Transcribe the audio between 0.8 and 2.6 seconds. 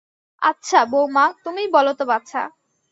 বউমা তুমিই বলো তো, বাছা।